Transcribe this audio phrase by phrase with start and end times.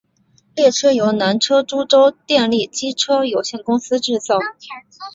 [0.55, 4.39] 列车由南车株洲电力机车有限公司制造。